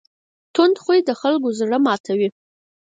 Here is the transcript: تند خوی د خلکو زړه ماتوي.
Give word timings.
تند 0.55 0.75
خوی 0.83 0.99
د 1.03 1.09
خلکو 1.21 1.47
زړه 1.59 1.77
ماتوي. 1.85 2.29